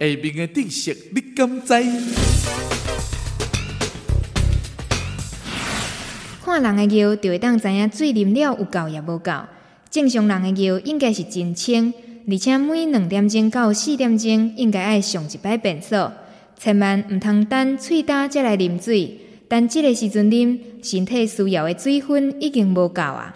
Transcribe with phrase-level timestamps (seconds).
[0.00, 1.74] 下面的知识你敢知？
[6.42, 9.30] 看人的尿，就会当知影水啉了有够也无够。
[9.90, 11.92] 正常人的尿应该是真清，
[12.26, 16.10] 而且每两点钟到四点钟应该爱上一摆便所，
[16.58, 19.18] 千万毋通等喙干才来啉水。
[19.48, 23.34] 但即个时阵啉，身体需要的水分已经无够啊。